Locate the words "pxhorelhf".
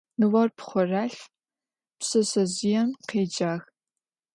0.57-1.21